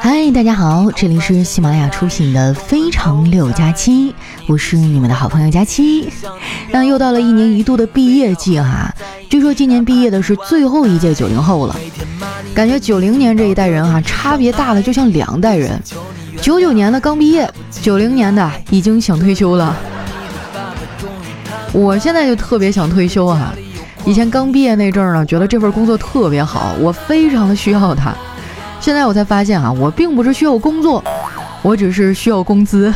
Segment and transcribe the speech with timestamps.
[0.00, 4.10] 嗨，大家好，这里是喜马拉雅出品的《非常六加七》，
[4.46, 6.08] 我是你们的好朋友佳期。
[6.70, 8.90] 那又到了一年一度的毕业季哈，
[9.28, 11.76] 据说今年毕业的是最后一届九零后了，
[12.54, 15.78] 感觉九零年这一代人哈，差别大的就像两代人。
[16.40, 17.52] 九九年的刚毕业，
[17.82, 19.76] 九零年的已经想退休了。
[21.72, 23.52] 我现在就特别想退休啊！
[24.06, 28.12] 以前刚毕业那阵儿呢，觉得这份工作特别好，我非常的需要它。
[28.78, 31.02] 现在我才发现啊，我并不是需要工作，
[31.62, 32.92] 我只是需要工资。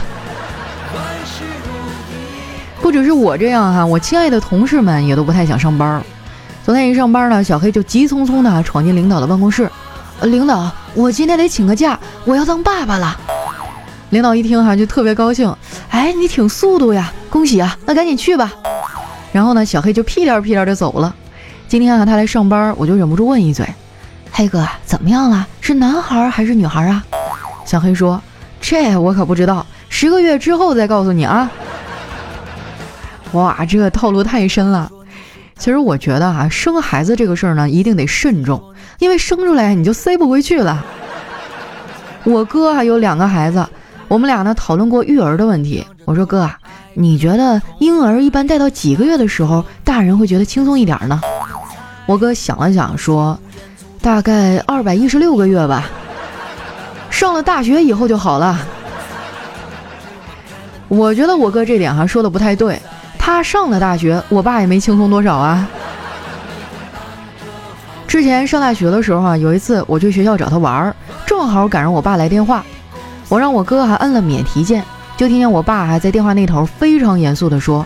[2.83, 6.03] 不只是我这样哈，我亲爱的同事们也都不太想上班。
[6.63, 9.71] 昨天一上班呢，小黑就急匆匆的闯进领导的办公室。
[10.23, 13.19] 领导，我今天得请个假，我要当爸爸了。
[14.11, 15.55] 领导一听哈，就特别高兴。
[15.89, 17.75] 哎，你挺速度呀，恭喜啊！
[17.87, 18.53] 那赶紧去吧。
[19.33, 21.15] 然后呢，小黑就屁颠屁颠的走了。
[21.69, 23.67] 今天啊，他来上班，我就忍不住问一嘴
[24.33, 25.47] ：“黑哥，怎么样了？
[25.61, 27.05] 是男孩还是女孩啊？”
[27.67, 28.21] 小黑说
[28.59, 31.51] ：“这我可不知道，十个月之后再告诉你啊。”
[33.33, 34.91] 哇，这个套路太深了。
[35.59, 38.63] 其实我觉得啊，生孩子这个事儿呢，一定得慎重，
[38.99, 40.83] 因为生出来你就塞不回去了。
[42.25, 43.67] 我哥啊有两个孩子，
[44.09, 45.87] 我们俩呢讨论过育儿的问题。
[46.07, 46.59] 我说哥啊。
[47.01, 51.21] 你觉得婴儿一般带到几个月的时候，大人会觉得轻松一点呢？
[52.07, 53.39] 我哥想了想说，
[54.03, 55.85] 大概二百一十六个月吧。
[57.09, 58.59] 上了大学以后就好了。
[60.89, 62.83] 我觉得我哥这点哈说的不太对，
[63.17, 65.69] 他上了大学，我爸也没轻松多少啊。
[68.09, 72.65] 之前上大学的时候啊，有一次我去学校找他玩儿，正好赶上我爸来电话，
[73.29, 74.83] 我让我哥还摁了免提键。
[75.19, 77.85] 就听见我爸还在电话那头非常严肃地说：“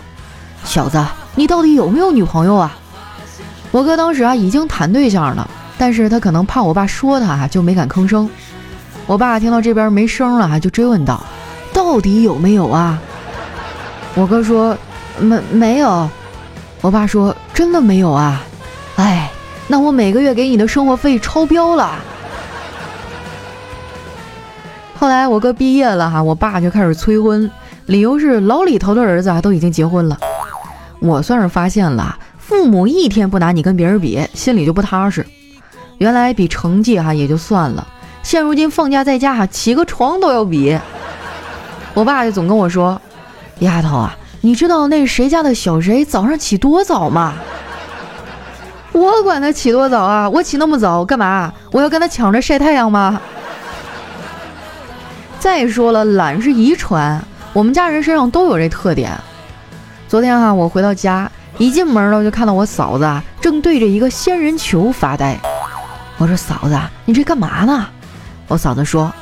[0.63, 1.03] 小子，
[1.33, 2.77] 你到底有没有女朋友啊？”
[3.71, 8.29] 我哥当时啊已经谈对象了，但是他可能怕我爸说他，就没敢吭声。
[9.07, 11.23] 我爸听到这边没声了，就追问道
[11.73, 13.01] ：“到底有没有啊？”
[14.13, 14.77] 我哥说
[15.17, 16.07] ：“没没有。”
[16.81, 18.43] 我爸说：“真的没有啊？
[18.97, 19.31] 哎，
[19.67, 21.95] 那我每个月给你的生活费超标了。”
[25.03, 27.51] 后来我哥毕业了哈，我爸就开始催婚，
[27.87, 30.17] 理由是老李头的儿子啊都已经结婚了。
[31.01, 35.25] 我算是发现了，父母一天不拿你跟别人比，心里就不踏实。
[35.97, 37.85] 原来比成绩哈也就算了，
[38.23, 40.79] 现如今放假在家哈起个床都要比。
[41.93, 43.01] 我爸就总跟我说
[43.59, 47.33] ：“丫头啊，你知道那谁家的小谁早上起多早吗？”
[48.93, 51.51] 我管他起多早啊，我起那么早干嘛？
[51.73, 53.19] 我要跟他抢着晒太阳吗？
[55.43, 57.21] 再说了，懒是遗传，
[57.51, 59.11] 我们家人身上都有这特点。
[60.07, 65.37] 昨天哈，我回到家，一进门呢，就看到我嫂子啊，正对着一个仙人球发呆。
[66.17, 67.85] 我说：“嫂子，你这干嘛呢？”
[68.47, 69.13] 我嫂子说：“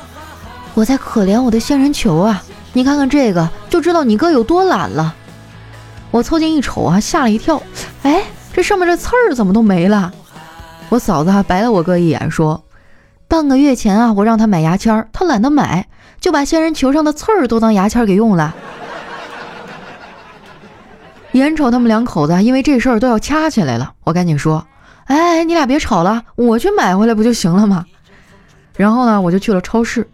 [0.74, 2.40] 我在可怜我的仙人球啊，
[2.72, 5.12] 你看看这个，就知道你哥有多懒了。”
[6.12, 7.60] 我凑近一瞅啊，吓了一跳，
[8.04, 8.22] 哎，
[8.52, 10.12] 这上面这刺儿怎么都没了？
[10.88, 12.62] 我嫂子还白了我哥一眼，说
[13.26, 15.84] ：“半个月前啊，我让他买牙签，他懒得买。”
[16.22, 18.54] 就把仙人球上的刺儿都当牙签给用了。
[21.32, 24.64] 眼瞅他们两口子因为这事儿都要掐起来了，我赶紧说
[25.06, 27.84] ：“哎，你俩别吵了，我去买回来不就行了吗？”
[28.76, 30.08] 然后呢，我就去了超市，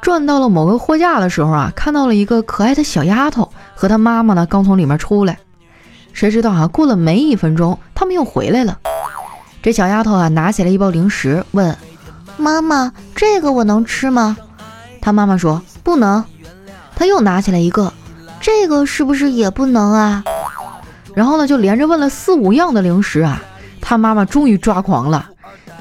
[0.00, 5.38] 转到了某个货架的时候啊，看到了一个可爱的小丫头和她妈妈呢，刚从里面出来。
[6.14, 8.78] 谁知道啊，过了没一分钟，他们又回来了。
[9.62, 11.76] 这小丫头啊，拿起来一包零食，问
[12.38, 14.38] ：“妈妈，这个我能吃吗？”
[15.04, 16.24] 他妈妈说不能，
[16.96, 17.92] 他又拿起来一个，
[18.40, 20.24] 这个是不是也不能啊？
[21.14, 23.38] 然后呢，就连着问了四五样的零食啊。
[23.82, 25.28] 他妈妈终于抓狂了，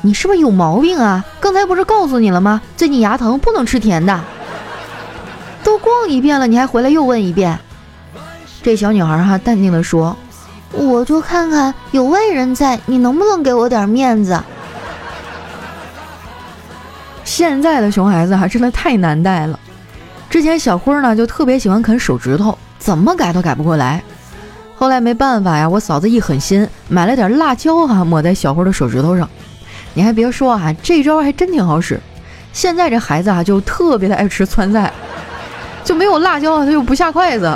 [0.02, 1.24] 你是不是有毛病啊？
[1.40, 2.62] 刚才不是告诉你了吗？
[2.76, 4.20] 最近牙疼，不能吃甜的。
[5.64, 7.58] 都逛一遍了，你还回来又问一遍？
[8.62, 10.14] 这小女孩哈淡定的说，
[10.74, 14.38] 我就看看有外人在，你能不能给我点面子？
[17.34, 19.60] 现在的熊孩子哈真的太难带了。
[20.30, 24.04] 之前小辉呢就特别喜欢啃手指头，怎么改都改不过来。
[24.76, 29.28] 后来没办法呀，我嫂子一狠心买了点辣椒哈，抹在小辉的手指头上。
[29.96, 32.00] 你还别说啊，这招还真挺好使。
[32.52, 34.94] 现在这孩子啊就特别的爱吃川菜，
[35.84, 37.52] 就没有辣椒啊他就不下筷子。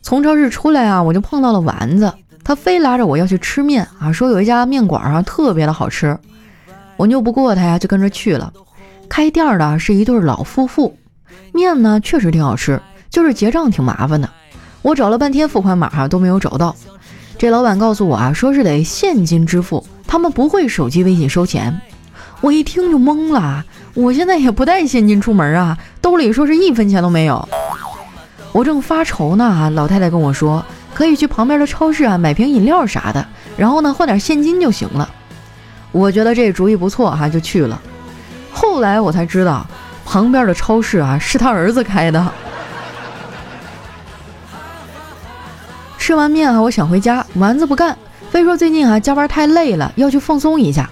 [0.00, 2.10] 从超市出来啊，我就碰到了丸子。
[2.46, 6.16] 他非拉着我要去吃面啊，说有一家面馆啊特别的好吃，
[6.96, 8.52] 我拗不过他呀，就跟着去了。
[9.08, 10.96] 开店的是一对老夫妇，
[11.52, 14.30] 面呢确实挺好吃，就是结账挺麻烦的。
[14.82, 16.76] 我找了半天付款码都没有找到，
[17.36, 21.76] 这老板告诉我啊，说是得现金支付，他们不会手机微信收钱。
[22.40, 23.64] 我一听就懵了，
[23.94, 27.48] 我现在也不带现金出门啊，兜里说是一分钱都没有。
[28.52, 30.64] 我正发愁呢，老太太跟我说，
[30.96, 33.22] 可以去旁边的超市啊买瓶饮料啥的，
[33.54, 35.06] 然后呢换点现金就行了。
[35.92, 37.78] 我觉得这主意不错哈，就去了。
[38.50, 39.66] 后来我才知道，
[40.06, 42.32] 旁边的超市啊是他儿子开的。
[45.98, 47.94] 吃完面啊，我想回家，丸子不干，
[48.30, 50.88] 非说最近啊加班太累了，要去放松一下。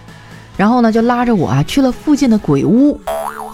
[0.54, 3.00] 然后呢，就拉着我啊去了附近的鬼屋。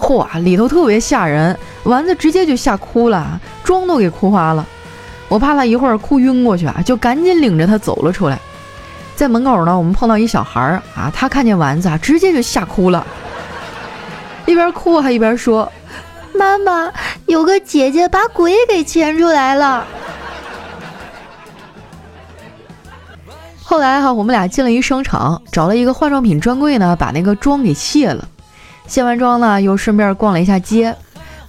[0.01, 4.67] 嚯，里头特别吓人，丸子直接就吓哭了，妆都给哭花了。
[5.31, 8.39] 我怕他一会儿哭晕过去啊，就赶紧领着他走了出来。
[9.15, 13.07] 在门口呢，我们碰到一小孩儿啊，他看见丸子啊，直接就吓哭了，
[14.45, 15.71] 一边哭还一边说
[16.35, 16.91] ：“妈妈，
[17.27, 19.87] 有个姐姐把鬼给牵出来了。
[23.63, 28.27] ”后来哈，我们俩进了一商场，找了一个化妆品专柜呢，把那个妆给卸了。
[28.89, 30.97] 卸完妆呢，又顺便逛了一下街。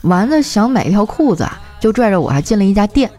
[0.01, 1.47] 丸子想买一条裤子，
[1.79, 3.09] 就拽着我还进了一家店。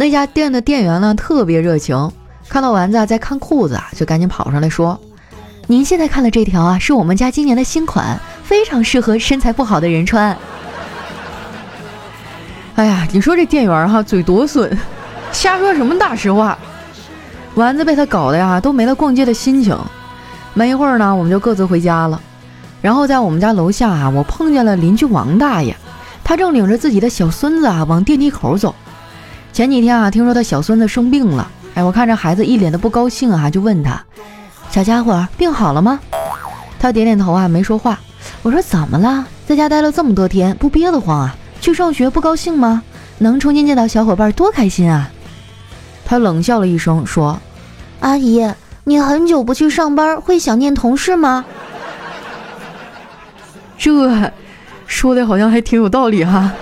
[0.00, 2.12] 那家店的店员呢，特别热情，
[2.48, 4.96] 看到丸子在看裤子啊，就赶紧跑上来说
[5.66, 10.36] ：“您现在看的这条啊，是我们家今年的新款，非常适合身材不好的人穿。”
[12.76, 14.78] 哎呀，你说这店员哈，嘴多损，
[15.32, 16.56] 瞎说什么大实话。
[17.56, 19.76] 丸子被他搞的呀，都没了逛街的心情。
[20.54, 22.20] 没一会儿呢，我们就各自回家了。
[22.80, 25.74] 然后在我们家楼下啊，我碰见了邻居王大爷，
[26.22, 28.72] 他正领着自己的小孙子啊往电梯口走。
[29.52, 34.00] 前几天啊，听说他小孙子生病了，哎，我看着孩子一脸的不高兴啊，就问他
[34.70, 35.98] ：“小家伙，病好了吗？”
[36.78, 37.98] 他点点头啊，没说话。
[38.42, 39.26] 我说：“怎么了？
[39.46, 41.34] 在家待了这么多天，不憋得慌啊？
[41.60, 42.82] 去上学不高兴吗？
[43.18, 45.10] 能重新见到小伙伴，多开心啊！”
[46.06, 47.40] 他冷笑了一声，说。
[48.00, 48.48] 阿姨，
[48.84, 51.44] 你很久不去上班，会想念同事吗？
[53.76, 54.32] 这
[54.86, 56.52] 说的好像还挺有道理哈。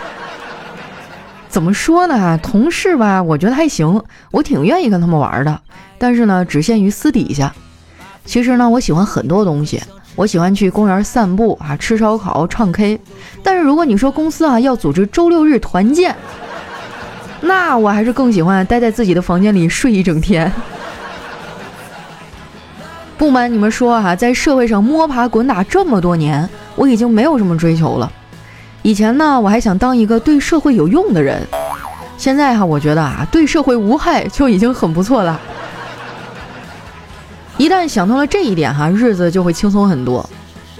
[1.56, 2.38] 怎么说呢？
[2.42, 5.58] 同事吧，我觉得还行，我挺愿意跟他们玩的。
[5.96, 7.50] 但是呢，只限于私底下。
[8.26, 9.82] 其实呢，我喜欢很多东西，
[10.16, 13.00] 我喜欢去公园散步啊，吃烧烤，唱 K。
[13.42, 16.14] 但是如果你说公司啊要组织周六日团建，
[17.40, 20.52] 那我还是更喜欢待在自己的房间里睡一整天。
[23.16, 28.12] 不瞒你们说哈，在社会上摸爬滚打这么多年，我已经没有什么追求了。
[28.86, 31.44] 以前呢，我还想当一个对社会有用的人。
[32.16, 35.40] 现在哈，我觉得啊，对社会无害就已经很不错了。
[37.58, 40.24] 一旦想通了这一点哈，日子就会轻松很多。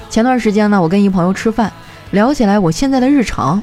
[0.08, 1.73] 前段时间呢，我跟一朋友吃饭，
[2.12, 3.61] 聊起来我现在的日常，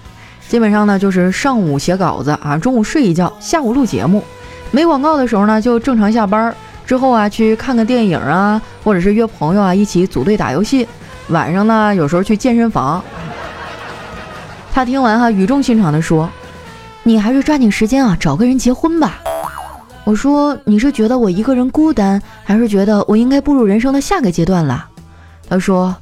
[0.50, 4.22] 基本上呢就是上午写稿子啊，中午睡一觉，下午录节目，
[4.72, 6.54] 没广告的时候呢就正常下班。
[6.86, 10.86] 之后啊，去看个电影啊，或者是约朋友啊一起组队打游戏。
[11.30, 13.02] 晚上呢，有时候去健身房。
[14.74, 16.28] 他听完哈，语重心长地说
[17.04, 19.20] ：“你还是抓紧时间啊，找个人结婚吧。”
[20.04, 24.90] 我说：“你是觉得我一个人孤单，还是觉得我应该步入人生的下个阶段了？”
[25.48, 25.96] 他说：“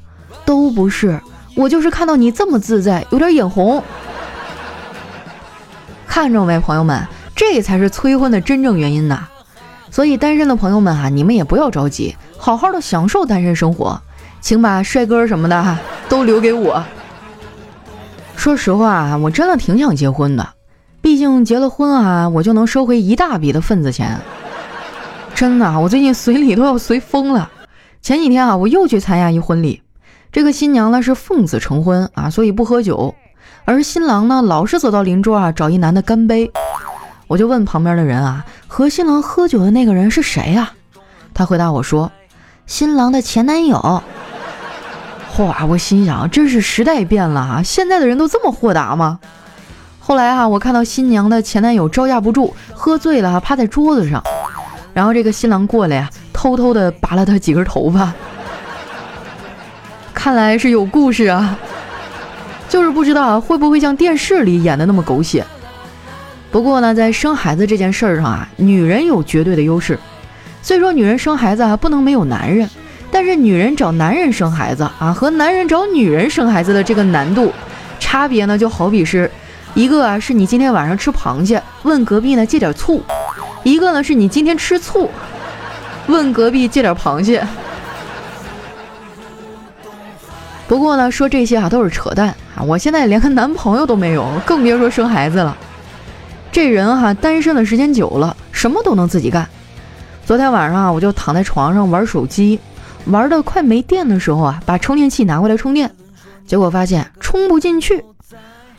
[0.46, 1.20] 都不是，
[1.54, 3.84] 我就是看到你这么自在，有点眼红。
[6.08, 9.28] 看着没，朋友们，这才是催婚的真正原因呐。”
[9.92, 14.02] 所以单身的朋友们哈，你们也不要着急，好好的享受单身生活，
[14.40, 16.82] 请把帅哥什么的哈都留给我。
[18.42, 20.56] 说实话，我真的挺想结婚的，
[21.00, 24.20] 毕竟结了婚啊，我就能收回一大笔的份子钱。
[25.36, 27.52] 真的，我最近随礼都要随疯了。
[28.02, 29.84] 前几天啊，我又去参加一婚礼，
[30.32, 33.14] 这个新娘呢是奉子成婚啊，所以不喝酒，
[33.64, 36.52] 而新郎呢老是走到邻桌啊找一男的干杯。
[37.28, 40.72] 我就问旁边的人啊，和新郎喝酒的那个人是谁呀？
[41.32, 42.12] 他回答我说，
[42.66, 44.02] 新郎的前男友。
[45.36, 45.66] 嚯！
[45.66, 49.20] 我心想，真是时代变了啊，现在的人都这么豁达吗？
[50.00, 54.22] 后来啊，我看到新娘的前男友招架不住，喝醉了，趴在桌子上，
[54.94, 58.12] 然后这个新郎过来呀，偷偷的拔了他几根头发。
[60.14, 61.58] 看来是有故事啊，
[62.68, 65.46] 就是不知道会不会像电视里演的那么狗血。
[66.52, 69.98] 不过呢，在生孩子这件事儿上啊，女人有绝对的优势。
[70.62, 72.70] 虽说女人生孩子啊不能没有男人，
[73.24, 77.54] 但是女人找男人生孩子啊和男人找女人生孩子的这个难度
[78.00, 79.30] 差别呢，就好比是
[79.76, 83.00] 一个啊是你今天晚上吃螃蟹，问隔壁呢借点醋；
[83.62, 85.08] 一个呢是你今天吃醋，
[86.08, 87.46] 问隔壁借点螃蟹。
[90.68, 92.64] 不过呢，说这些啊都是扯淡啊！
[92.64, 95.56] 我现在连个男朋友都没有，更别说生孩子了。
[96.52, 99.48] 这人哈单身的时间久了，什么都能自己干。
[100.26, 102.60] 昨天晚上啊，我就躺在床上玩手机，
[103.06, 105.92] 玩的快没电的时候啊，把充电器拿过来充电，
[106.46, 108.04] 结果发现充不进去。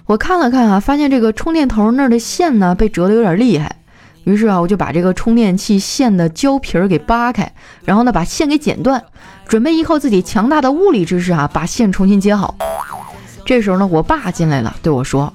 [0.07, 3.77] 我看了看啊，发现这个充电头那儿的线呢被折的有点厉害，
[4.25, 7.53] 于是啊，我就把这个充电器线的胶皮儿给扒开，
[7.85, 9.03] 然后呢把线给剪断，
[9.47, 12.55] 准备依靠自己强大的物理知识啊把线重新接好。
[13.45, 15.33] 这时候呢，我爸进来了，对我说：“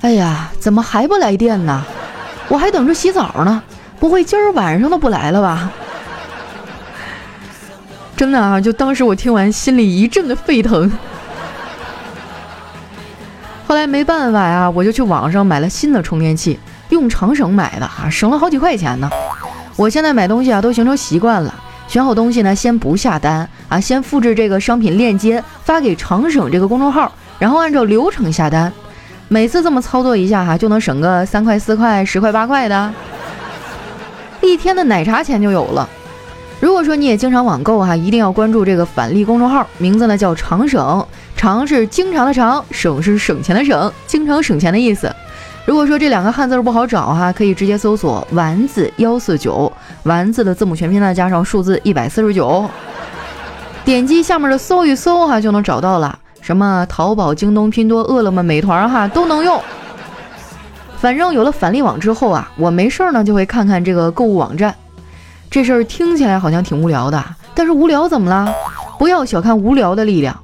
[0.00, 1.84] 哎呀，怎么还不来电呢？
[2.48, 3.62] 我还等着洗澡呢。”
[4.00, 5.72] 不会今儿晚上都不来了吧？
[8.16, 8.60] 真的啊！
[8.60, 10.90] 就当时我听完，心里一阵的沸腾。
[13.66, 16.58] 后来没办法呀，我就去网上买了新的充电器，
[16.90, 19.10] 用长省买的啊，省了好几块钱呢。
[19.76, 21.52] 我现在买东西啊，都形成习惯了，
[21.88, 28.72] 选好东西呢，先不下单啊，先复制这个商品链接发给长省这个公众号，然后按照流程下单。
[29.26, 32.94] 每次这么操作一下哈，就能省个三块、四块、十块、八块的。
[34.40, 35.88] 一天的奶茶钱就有了。
[36.60, 41.06] 如果说你也经常网购哈，一定要关注这个返利公众号，名字呢叫常省，
[41.36, 45.14] 常是经常的常，省是省钱的省，经常省钱的意思。
[45.66, 49.70] 如果说这两个汉字不好找哈，可以直接搜索丸子幺四九，
[50.04, 52.68] 丸子的字母全拼呢加上数字一百四十九，
[53.84, 56.18] 点击下面的搜一搜哈就能找到了。
[56.40, 59.60] 什么淘宝、京东、拼多多、饿了么、美团哈都能用。
[60.98, 64.74] 反正有了返利网之后啊，我没事儿呢就会看看这个购物网站。
[65.54, 68.52] 这事儿听起来好像挺无聊的，但是无聊怎么了？
[68.98, 70.36] 不要小看无聊的力量。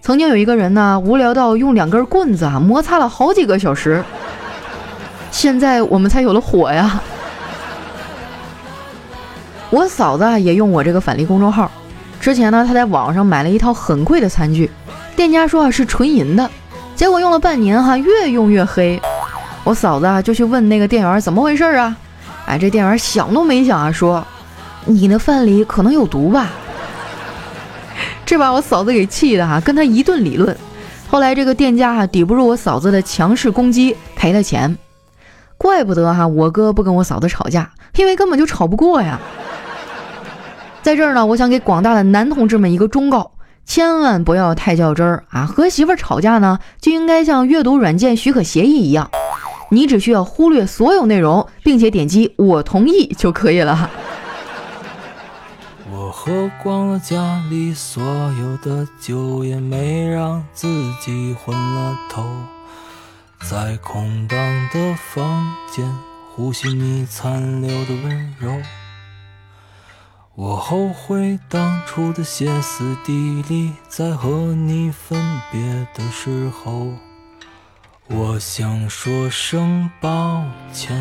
[0.00, 4.04] 曾经有一个人呢，无聊到用两根棍子啊摩擦了好几个小时。
[5.32, 7.02] 现在我们才有了火呀。
[9.70, 11.68] 我嫂子也用我这个返利公众号，
[12.20, 14.70] 之前呢她在网上买了一套很贵的餐具，
[15.16, 16.48] 店家说啊是纯银的，
[16.94, 19.02] 结果用了半年哈，越用越黑。
[19.64, 21.96] 我嫂子啊，就去问那个店员怎么回事啊？
[22.46, 24.24] 哎，这店员想都没想啊，说
[24.86, 26.50] 你的饭里可能有毒吧？
[28.26, 30.56] 这把我嫂子给气的哈，跟他一顿理论。
[31.08, 34.76] 后来这个店家哈抵不住我嫂子的强势攻击，赔了钱。
[35.56, 39.20] 怪不得哈，我哥不跟我嫂子吵架，因为根本就吵不过呀。
[40.82, 43.30] 在这儿呢，我想给广大的男同志们一个忠告：
[43.64, 45.46] 千万不要太较真儿啊！
[45.46, 49.10] 和媳妇吵架呢，就应该像阅读软件许可协议一样。
[49.70, 53.90] 你只需要忽略所有内容，并且点击“我同意”就可以了。
[56.26, 60.66] 喝光了家里所有的酒，也没让自
[60.98, 62.26] 己昏了头，
[63.42, 64.38] 在空荡
[64.72, 65.86] 的房间
[66.34, 68.58] 呼吸你残留的温柔。
[70.34, 76.88] 我后悔当初的歇斯底里，在和你分别的时候。
[78.08, 80.96] 我想说声抱歉，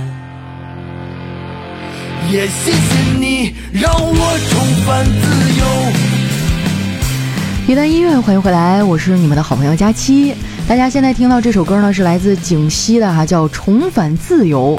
[2.32, 5.12] 也谢谢你让我重返自
[5.60, 5.66] 由。
[7.68, 10.34] 一段音乐，欢迎回来，我是你们的好朋友佳期。
[10.68, 14.78] 大家现在听到这首歌呢，是来自景熙的哈，叫《重返自由》。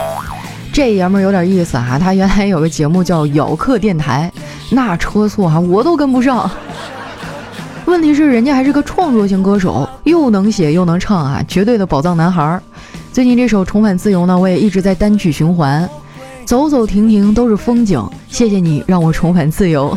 [0.73, 4.33] 这爷们儿有点意思哈，他原来有个节目叫咬客电台，
[4.71, 6.51] 那车速哈我都跟不上。
[7.85, 12.61] 问题是，人家还是个创作型歌手，又能写又能唱啊，绝对的宝藏男孩。
[13.13, 15.89] 最近这首《重返自由》呢，我也一直在单曲循环，
[16.45, 18.03] 走走停停都是风景。
[18.29, 19.97] 谢谢你让我重返自由。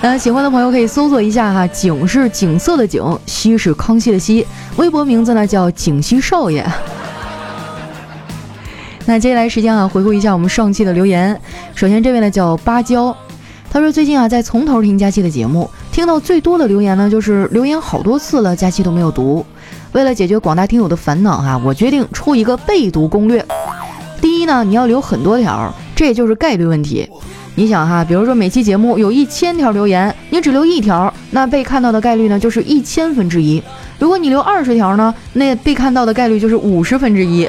[0.00, 6.66] 那 喜欢的朋友可以搜索一下哈，景是景色的景，熙是康熙的熙，微博名字呢叫景熙少爷。
[9.06, 11.40] 那接下来时间啊，回顾一下我们上期的留言。
[11.74, 13.16] 首先这位呢叫芭蕉，
[13.70, 15.68] 他说最近啊在从头听佳期的节目。
[15.90, 19.44] 听到最多的留言呢，就是留言好多次了，佳期都没有读。
[19.92, 23.44] 为了解决广大听友的烦恼哈，我决定出一个备读攻略。
[24.42, 27.08] 一呢，你要留很多条，这也就是概率问题。
[27.54, 33.62] 你想哈，比如说每期节目有一千条留言，你只留一条，那被看到的概率呢就是一千分之一。
[33.98, 37.48] 如果你留二十条呢，那被看到的概率就是五十分之一。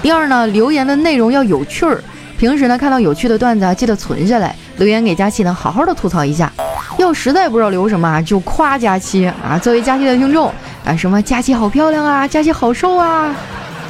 [0.00, 2.00] 第二呢，留言的内容要有趣儿。
[2.38, 6.52] 平时呢看到有趣的段子啊，记得存下来，留言给佳期呢，好好的吐槽一下。
[6.98, 9.58] 要实在不知道留什么啊，就夸佳期啊！
[9.58, 10.52] 作为佳期的听众
[10.84, 13.34] 啊，什么佳期好漂亮啊，佳期好瘦啊，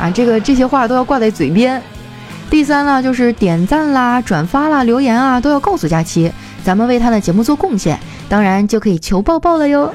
[0.00, 1.80] 啊，这个这些话都要挂在嘴边。
[2.48, 6.32] 第三呢，就是点赞啦、转发啦、留言啊，都要告诉佳期，
[6.64, 9.92] 咱们为他的节目做贡献，当然就可以求抱抱了哟。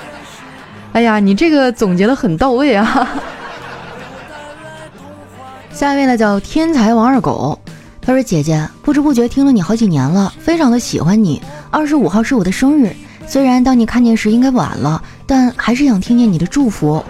[0.94, 3.08] 哎呀，你这个总结的很到位啊！
[5.70, 7.58] 下一位呢，叫天才王二狗。
[8.00, 11.42] 他说：“姐姐，不知不觉听了你好几年了，非常的喜欢你。
[11.70, 17.04] 二十五号是我的生日，虽然当你看见时应该晚了，但还是想听见你的祝福。”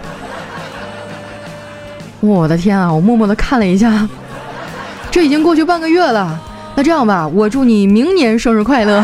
[2.21, 2.93] 我的天啊！
[2.93, 4.09] 我默默的看了一下，
[5.11, 6.39] 这已经过去半个月了。
[6.75, 9.03] 那这样吧，我祝你明年生日快乐。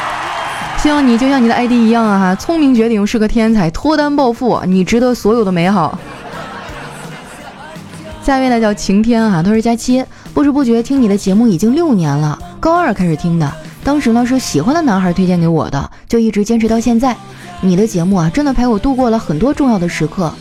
[0.78, 5.98] 希望你就像你的 ID 一样啊，聪明绝顶，是个天才，脱单暴富，你值得所有的美好。
[8.22, 13.52] 下一位呢叫晴天啊，他说佳期，不知不觉听你的节目已经六年了，高二开始听的，
[13.84, 17.14] 当时呢是喜欢的男孩推荐给我的，就一直坚持到现在。
[17.60, 20.32] 你的节目啊，真的陪我度过了很多重要的时刻，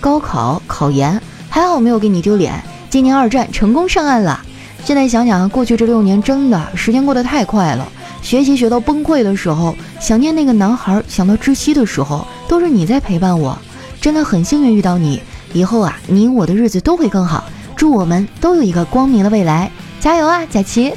[0.00, 2.62] 高考、考研，还好没有给你丢脸。
[2.90, 4.40] 今年二战成功上岸了，
[4.84, 7.86] 现在想想过去这六年真的时间过得太快了。
[8.22, 13.56] 学习学到崩溃的时候，想念那个男孩，想到窒息的时候，都是你在陪伴我，
[14.00, 15.22] 真的很幸运遇到你。
[15.52, 17.44] 以后啊，你我的日子都会更好，
[17.76, 20.92] 祝我们都有一个光明的未来，加油啊，佳琪！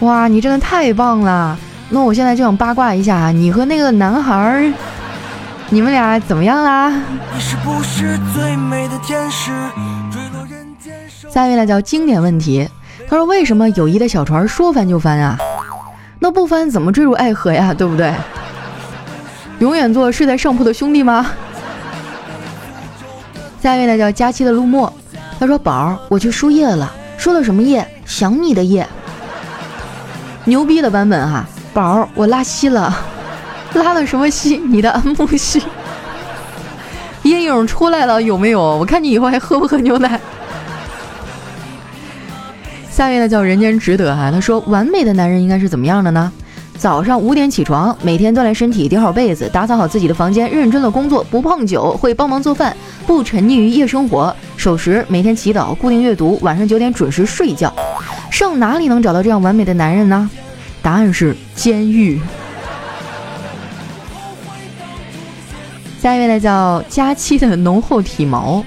[0.00, 1.58] 哇，你真的太棒了！
[1.88, 4.72] 那我现在就想八卦一下，你和那个男孩，
[5.68, 6.92] 你们俩怎么样啦？
[11.28, 12.68] 下一位呢叫经典问题。
[13.08, 15.38] 他说：“为什么友谊的小船说翻就翻啊？
[16.18, 17.74] 那不翻怎么坠入爱河呀？
[17.74, 18.12] 对不对？
[19.58, 21.26] 永远做睡在上铺的兄弟吗？”
[23.62, 24.92] 下一位呢叫佳期的陆墨，
[25.38, 27.86] 他说：“宝儿，我去输液了，输了什么液？
[28.04, 28.86] 想你的液。
[30.44, 31.44] 牛逼的版本哈，
[31.74, 32.96] 宝儿，我拉稀了，
[33.74, 34.56] 拉了什么稀？
[34.56, 35.62] 你的安慕希。
[37.22, 38.60] 阴影出来了有没有？
[38.60, 40.20] 我看你以后还喝不喝牛奶？”
[42.90, 46.32] 下面呢叫人间值得哈，他说完美的男人应该是怎么样的呢？
[46.78, 57.72] 早上五点起床，每天锻炼身体，叠好被子，打扫好自己的房间，认真的工作，不碰酒，会帮忙做饭，不沉溺于夜生活，守时，每天祈祷，固定阅读，晚上九点准时睡觉。
[58.30, 60.30] 上哪里能找到这样完美的男人呢？
[60.82, 62.20] 答案是监狱。
[66.06, 68.64] 下一位呢叫佳期的浓厚体毛，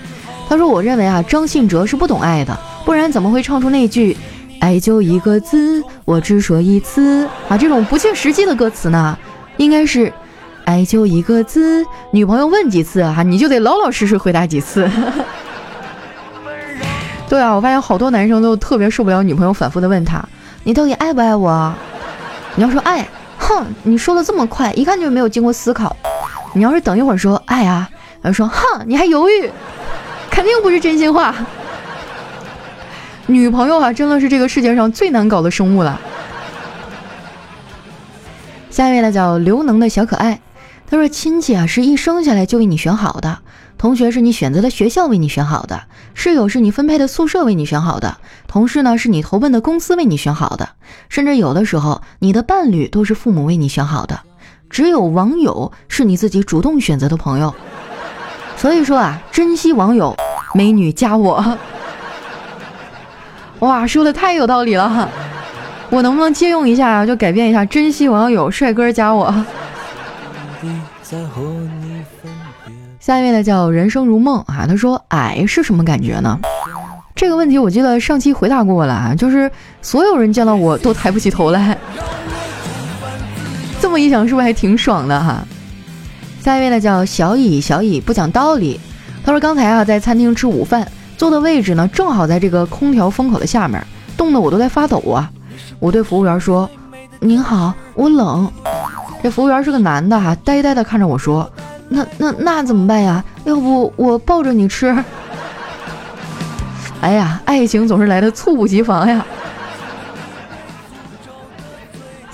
[0.50, 2.60] 他说我认为啊张信哲是不懂爱的。
[2.84, 4.17] 不然怎么会唱出那句
[4.60, 7.58] “爱就一个字，我只说一次”啊？
[7.58, 9.17] 这种不切实际的歌词呢？
[9.55, 10.11] 应该是
[10.68, 14.92] “爱就一个字，女朋友问几次啊，你就得老老实实回答几次”。
[17.29, 20.22] 对啊，我发现好多男生都特别受不了女朋友反复的问他
[20.66, 21.74] ：“你到底爱不爱我？”
[22.55, 25.96] 你要说爱，哼，你说的这么快，一看就没有经过思考。
[26.53, 27.90] 你要是等一会儿说爱啊，
[28.24, 29.51] 他说哼，你还犹豫，
[30.29, 31.35] 肯定不是真心话。
[33.27, 36.00] 女朋友啊，真的是这个世界上最难搞的生物了。
[38.72, 40.40] 下一位呢，叫刘能的小可爱，
[40.90, 43.40] 他说：“亲戚啊，是一生下来就为你选好的；
[43.77, 45.81] 同学是你选择的学校为你选好的；
[46.16, 50.66] 室友是你分配的宿舍为你选好的；同事呢，是你投奔的公司为你选好的；
[51.09, 54.20] 甚至有的时候，你的伴侣都是父母为你选好的。
[54.70, 57.53] 只有网友是你自己主动选择的朋友。
[58.55, 60.16] 所以说啊，珍惜网友，
[60.53, 61.44] 美女加我。
[63.60, 65.10] ”哇，说的太有道理了，
[65.90, 67.05] 我能不能借用一下啊？
[67.05, 69.34] 就改变一下，珍惜网友，帅哥加我。
[73.00, 76.40] 下一位呢叫人生如梦啊，他说矮是什么感觉呢？
[77.16, 79.51] 这个问题我记得上期回答过了啊，就是
[79.82, 81.77] 所有人见到我都抬不起头来。
[83.81, 85.44] 这么一想，是不是还挺爽的哈？
[86.44, 88.79] 下一位呢叫小乙，小乙不讲道理，
[89.25, 90.87] 他说刚才啊在餐厅吃午饭。
[91.18, 95.29] 坐的位置呢，正好在这个空调风口的下面，冻得我都在发抖啊！
[95.77, 96.70] 我对服务员说
[97.20, 98.50] ：“您好，我冷。”
[99.22, 101.51] 这服务员是个男的哈，呆呆的看着我说
[101.89, 103.22] ：“那那那怎么办呀？
[103.44, 104.96] 要不我抱着你吃？”
[107.01, 109.25] 哎呀，爱情总是来的猝不及防呀！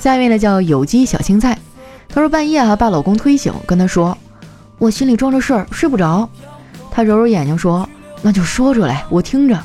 [0.06, 1.58] 下一位呢叫有机小青菜，
[2.10, 4.16] 他说半夜啊把老公推醒，跟他说
[4.78, 6.30] ：“我心里装着事儿，睡不着。”
[6.94, 7.90] 他揉揉眼睛说。
[8.22, 9.60] 那就说出来，我听着。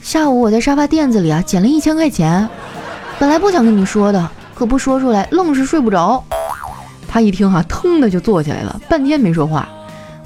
[0.00, 2.48] 下午我在沙发垫子里啊捡了一千块钱，
[3.20, 6.24] 本来不想跟你说的，可不说出来，愣是睡不着。
[7.06, 9.68] 他一听哈，腾的就坐起来了，半天没说话。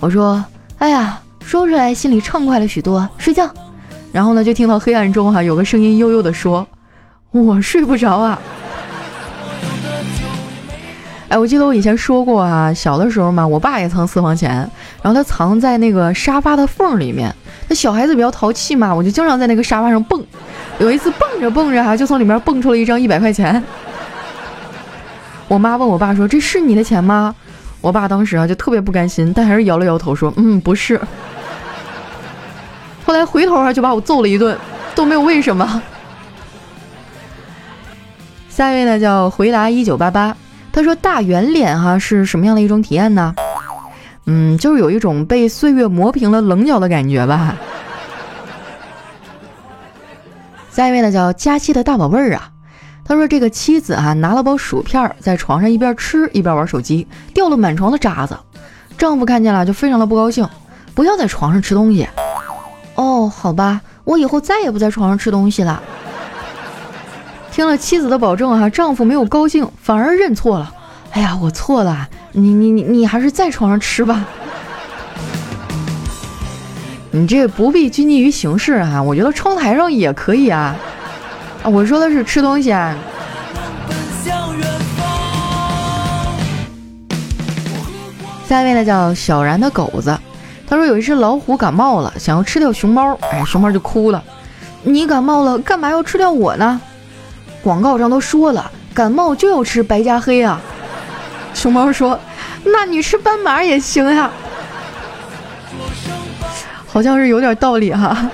[0.01, 0.43] 我说
[0.81, 3.47] ：“哎呀，说出来心里畅快了许多，睡觉。”
[4.13, 6.67] 然后呢，就听到黑暗中哈有个声音悠悠的说
[7.33, 8.41] ：“我睡不着啊。”
[11.29, 14.51] 哎，我记得我以前说过啊，小的时候嘛，我爸也藏私房钱，
[15.03, 17.35] 然后他藏在那个沙发的缝里面。
[17.69, 20.25] 那小孩子比较淘气嘛，我就经常在那个沙发上蹦。
[20.79, 23.61] 有一次蹦着蹦着哈，就从里面蹦出了一张一百块钱。
[25.49, 27.35] 我妈问我爸说：“这是你的钱吗？”
[27.81, 31.01] 我爸当时啊就特别不甘心，但还是摇了摇头说：“嗯，不是。”
[33.05, 34.57] 后来回头啊就把我揍了一顿，
[34.95, 35.83] 都没有为什么。
[38.49, 40.37] 下一位呢叫回答一九八八，
[40.77, 43.35] 他说：“大圆脸哈是什么样的一种体验呢？”
[44.29, 47.57] 嗯，就是有一种被岁月磨平了棱角的感觉吧。
[50.71, 52.51] 下一位呢叫佳期的大宝贝儿啊，
[53.07, 58.37] 他说这个妻子啊拿了包薯片在床上一边吃一边玩手机，掉了满床的渣子，
[58.99, 60.47] 丈夫看见了就非常的不高兴，
[60.95, 62.07] 不要在床上吃东西。
[62.97, 65.83] 哦，好吧，我以后再也不在床上吃东西了。
[67.57, 70.71] 听了妻子的保证啊，丈夫没有高兴，反而认错了。
[71.13, 74.27] 哎呀，我错了，你你你你还是在床上吃吧。
[77.13, 80.77] 你这不必拘泥于形式啊，我觉得窗台上也可以啊。
[81.63, 82.95] 啊，我说的是吃东西啊。
[88.47, 90.15] 下一位呢叫小然的狗子，
[90.69, 94.23] 他说有一只老虎感冒了，想要吃掉熊猫，哎，熊猫就哭了。
[94.83, 96.79] 你感冒了，干嘛要吃掉我呢？
[97.67, 100.61] 广告上都说了，感冒就要吃白加黑啊。
[101.53, 102.17] 熊猫说，
[102.63, 104.31] 那你吃斑马也行呀。
[106.87, 108.31] 好像是有点道理哈。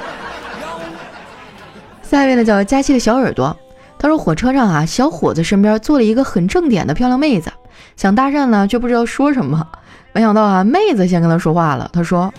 [2.04, 3.56] 下一位呢叫佳期的小耳朵，
[3.98, 7.50] 他说火车上啊，小伙子身边坐了一个很正点的漂亮妹子，
[7.96, 9.66] 想搭讪呢，却不知道说什么。
[10.12, 11.88] 没想到啊，妹子先跟他说话了。
[11.94, 12.30] 他说：“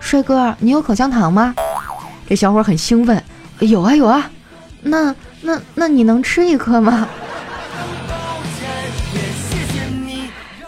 [0.00, 1.54] 帅哥，你有口香糖吗？”
[2.26, 3.22] 这小伙很兴奋
[3.60, 4.30] ：“有啊有啊，
[4.80, 7.08] 那那那你能吃一颗吗？”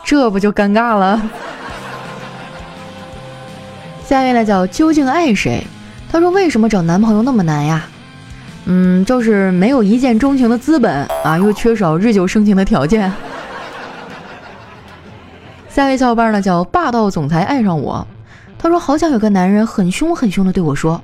[0.04, 1.22] 这不就尴尬了。
[4.04, 5.64] 下一位呢叫究竟爱谁？
[6.11, 7.87] 他说为什么找男朋友那么难呀？
[8.64, 13.12] 嗯，就是没有一见钟情的资本啊，又缺少日久生情的条件。
[15.68, 18.04] 下一位小伙伴呢叫霸道总裁爱上我。
[18.59, 21.00] 他说好想有个男人很凶很凶的对我说：“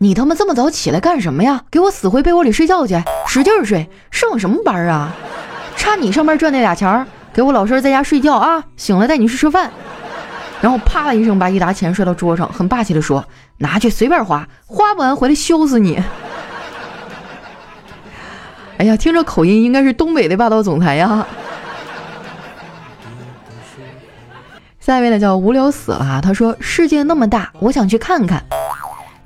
[0.00, 1.64] 你他妈这么早起来干什么呀？
[1.70, 5.12] 给我死回被窝里睡觉去，使劲睡，上什么班啊？
[5.76, 8.62] 差你上班赚那俩钱儿，给我老实在家睡觉啊！
[8.76, 9.72] 醒了带你去吃饭。”
[10.62, 13.24] 然后啪的一声把一沓钱摔到桌上，很霸气的说
[13.58, 16.00] ：“拿去随便花，花不完回来羞死你！”
[18.78, 21.26] 哎呀，听着口音应该是东北的霸道总裁呀。
[24.78, 28.44] 下一位呢叫无聊死了，他说：“世界那么大，我想去看看。”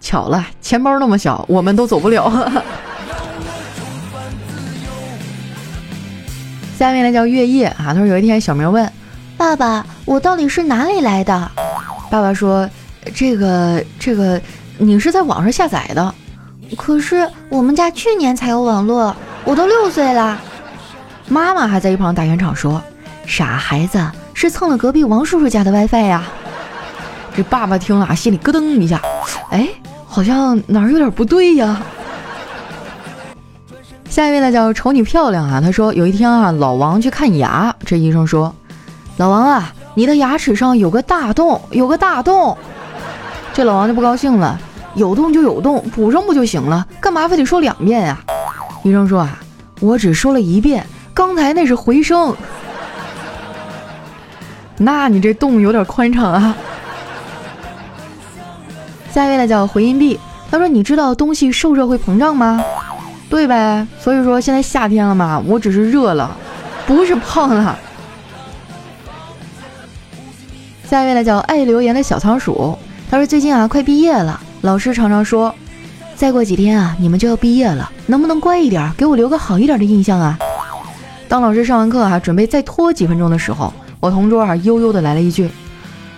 [0.03, 2.31] 巧了，钱包那么小，我们都走不了。
[6.77, 8.93] 下一位呢叫月夜啊，他说有一天小明问。
[9.37, 11.51] 爸爸，我到底是哪里来的？
[12.11, 12.69] 爸爸说
[13.15, 14.41] ：“这个，这个，
[14.79, 16.15] 你是在网上下载的。
[16.77, 20.39] 可是我们家去年才有网络，我都六岁了。”
[21.29, 22.83] 妈妈还在一旁打圆场说
[23.27, 26.25] ：“傻孩子，是蹭了隔壁王叔叔家的 WiFi 呀。”
[27.35, 29.01] 这爸爸听了啊，心里咯噔一下，
[29.51, 29.69] 哎，
[30.13, 31.81] 好像哪儿有点不对呀。
[34.11, 38.55] 下一位呢叫瞅你漂亮啊，他说有一天啊，老王去看牙，这医生说。
[39.17, 42.55] 老王啊，你的牙齿上有个大洞，有个大洞。
[43.55, 44.61] 这老王就不高兴了，
[44.97, 46.87] 有洞就有洞，补上不就行了？
[47.01, 48.19] 干嘛非得说两遍呀？
[48.83, 49.39] 医生说啊，
[49.81, 52.37] 我只说了一遍，刚才那是回声。
[54.77, 56.55] 那你这洞有点宽敞啊。
[59.13, 60.19] 下一位呢叫回音壁，
[60.51, 62.65] 他说你知道东西受热会膨胀吗？
[63.29, 66.35] 对呗，所以说现在夏天了嘛，我只是热了，
[66.87, 67.79] 不是胖了。
[70.89, 72.77] 下一位呢叫爱留言的小仓鼠，
[73.11, 75.55] 他说最近啊快毕业了，老师常常说，
[76.15, 80.39] 再过几天啊你们就要毕业了，能不能乖一点，给我留个好一点的印象啊？
[81.29, 85.51] 当老师上完课啊准备再拖几分钟的时候，我同桌啊悠悠的来了一句，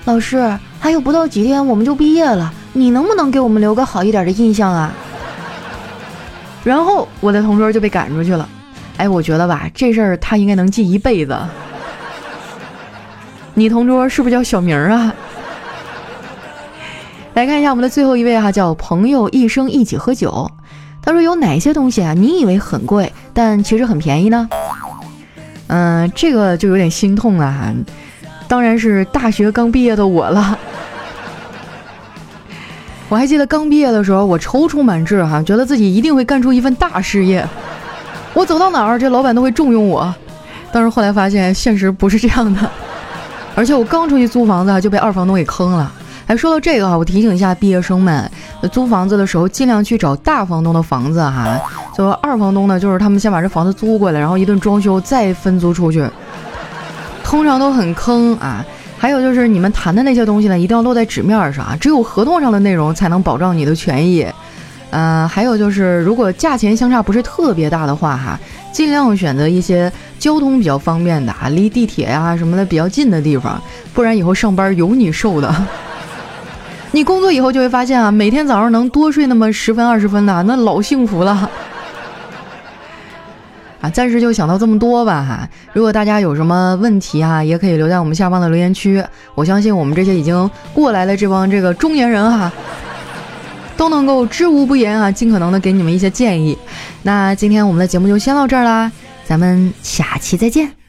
[0.05, 4.93] 老师还有不到几天我们就毕业了，你能不能给我们留个好一点的印象啊？
[6.63, 8.49] 然后我的同桌就被赶出去了，
[8.97, 11.39] 哎，我觉得吧这事儿他应该能记一辈子。
[13.53, 15.15] 你同桌是不是叫小明啊？
[17.35, 20.51] 来看一下我们的最后一位哈，叫朋友一生一起喝酒。
[21.03, 22.15] 他说有哪些东西啊？
[22.15, 24.49] 你以为很贵，但其实很便宜呢？
[25.67, 27.73] 嗯，这个就有点心痛啊。
[28.49, 30.59] 当然是大学刚毕业的我了。
[33.15, 37.49] 我还记得刚毕业的时候，我踌躇满志哈，觉得自己一定会干出一份大事业。
[38.33, 40.13] 我走到哪儿，这老板都会重用我。
[40.73, 42.69] 但是后来发现，现实不是这样的。
[43.55, 45.93] 而且我刚出去租房子就被二房东给坑了。
[46.27, 48.29] 哎，说到这个哈，我提醒一下毕业生们，
[48.73, 51.57] 租房子的时候尽量去找大房东的房子哈。
[51.97, 56.05] 就二房东呢，就是他们先把这房子租过来，然后一顿装修再分租出去，
[57.23, 58.65] 通常都很坑啊。
[58.99, 64.27] 还有就是你们谈的那些东西呢，一定要落在纸面上啊，只有合同上的内容才能保障你的权益。
[64.91, 68.39] 嗯，还有就是如果价钱相差不是特别大的话哈。
[68.73, 75.55] 尽量选择一些交通比较方便的啊，离地铁呀什么的比较近的地方，不然以后上班有你受的。
[76.91, 81.49] 你工作以后就会发现啊，每天早上能多睡那么十分二十分的，那老幸福了。
[83.91, 85.49] 暂时就想到这么多吧哈。
[85.73, 89.03] 如果大家有什么问题啊，也可以留在我们下方的留言区。
[89.35, 92.53] 我相信我们这些已经过来的这帮这个中年人哈，
[93.77, 96.57] 都能够知无不言啊，尽可能的给你们一些建议。
[97.03, 98.91] 那今天我们的节目就先到这儿啦，
[99.27, 100.84] 咱们下期再见。